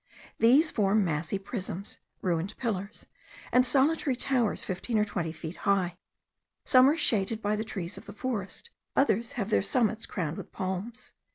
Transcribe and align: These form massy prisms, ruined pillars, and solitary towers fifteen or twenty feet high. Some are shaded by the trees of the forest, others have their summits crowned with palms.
These 0.39 0.71
form 0.71 1.05
massy 1.05 1.37
prisms, 1.37 1.99
ruined 2.23 2.57
pillars, 2.57 3.05
and 3.51 3.63
solitary 3.63 4.15
towers 4.15 4.63
fifteen 4.63 4.97
or 4.97 5.05
twenty 5.05 5.31
feet 5.31 5.57
high. 5.57 5.95
Some 6.65 6.89
are 6.89 6.97
shaded 6.97 7.39
by 7.39 7.55
the 7.55 7.63
trees 7.63 7.99
of 7.99 8.07
the 8.07 8.13
forest, 8.13 8.71
others 8.95 9.33
have 9.33 9.51
their 9.51 9.61
summits 9.61 10.07
crowned 10.07 10.37
with 10.37 10.51
palms. 10.51 11.13